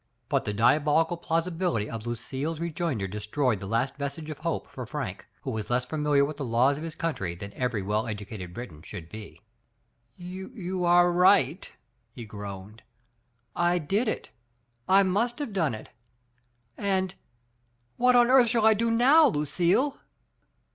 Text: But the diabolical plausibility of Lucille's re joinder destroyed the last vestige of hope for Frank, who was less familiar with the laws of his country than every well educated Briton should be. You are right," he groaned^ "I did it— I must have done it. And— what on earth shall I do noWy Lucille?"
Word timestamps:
But 0.29 0.45
the 0.45 0.51
diabolical 0.53 1.15
plausibility 1.15 1.87
of 1.87 2.07
Lucille's 2.07 2.59
re 2.59 2.71
joinder 2.73 3.07
destroyed 3.07 3.59
the 3.59 3.67
last 3.67 3.97
vestige 3.97 4.31
of 4.31 4.39
hope 4.39 4.67
for 4.67 4.83
Frank, 4.87 5.27
who 5.43 5.51
was 5.51 5.69
less 5.69 5.85
familiar 5.85 6.25
with 6.25 6.37
the 6.37 6.43
laws 6.43 6.79
of 6.79 6.83
his 6.83 6.95
country 6.95 7.35
than 7.35 7.53
every 7.53 7.83
well 7.83 8.07
educated 8.07 8.51
Briton 8.51 8.81
should 8.81 9.09
be. 9.09 9.41
You 10.17 10.85
are 10.85 11.11
right," 11.11 11.69
he 12.09 12.25
groaned^ 12.27 12.79
"I 13.55 13.77
did 13.77 14.07
it— 14.07 14.29
I 14.97 15.03
must 15.03 15.37
have 15.37 15.53
done 15.53 15.75
it. 15.75 15.89
And— 16.75 17.13
what 17.97 18.15
on 18.15 18.31
earth 18.31 18.47
shall 18.49 18.65
I 18.65 18.73
do 18.73 18.89
noWy 18.89 19.31
Lucille?" 19.31 19.99